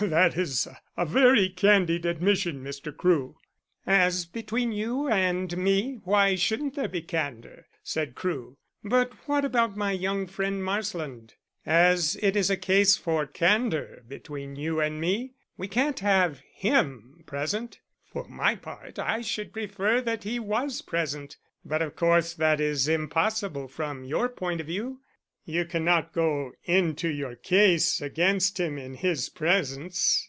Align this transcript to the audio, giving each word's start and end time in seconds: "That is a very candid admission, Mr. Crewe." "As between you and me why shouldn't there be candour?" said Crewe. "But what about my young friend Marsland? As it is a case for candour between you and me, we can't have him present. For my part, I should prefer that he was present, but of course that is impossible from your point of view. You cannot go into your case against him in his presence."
"That 0.00 0.38
is 0.38 0.68
a 0.96 1.04
very 1.04 1.48
candid 1.48 2.06
admission, 2.06 2.62
Mr. 2.62 2.96
Crewe." 2.96 3.34
"As 3.84 4.26
between 4.26 4.70
you 4.70 5.08
and 5.08 5.56
me 5.58 5.98
why 6.04 6.36
shouldn't 6.36 6.76
there 6.76 6.86
be 6.88 7.02
candour?" 7.02 7.66
said 7.82 8.14
Crewe. 8.14 8.56
"But 8.84 9.12
what 9.26 9.44
about 9.44 9.76
my 9.76 9.90
young 9.90 10.28
friend 10.28 10.62
Marsland? 10.62 11.34
As 11.66 12.14
it 12.22 12.36
is 12.36 12.48
a 12.48 12.56
case 12.56 12.96
for 12.96 13.26
candour 13.26 14.02
between 14.06 14.54
you 14.54 14.80
and 14.80 15.00
me, 15.00 15.32
we 15.56 15.66
can't 15.66 15.98
have 15.98 16.42
him 16.52 17.24
present. 17.26 17.80
For 18.04 18.28
my 18.28 18.54
part, 18.54 19.00
I 19.00 19.20
should 19.22 19.52
prefer 19.52 20.00
that 20.00 20.22
he 20.22 20.38
was 20.38 20.80
present, 20.80 21.38
but 21.64 21.82
of 21.82 21.96
course 21.96 22.34
that 22.34 22.60
is 22.60 22.86
impossible 22.86 23.66
from 23.66 24.04
your 24.04 24.28
point 24.28 24.60
of 24.60 24.68
view. 24.68 25.00
You 25.50 25.64
cannot 25.64 26.12
go 26.12 26.52
into 26.64 27.08
your 27.08 27.34
case 27.34 28.02
against 28.02 28.60
him 28.60 28.76
in 28.76 28.96
his 28.96 29.30
presence." 29.30 30.28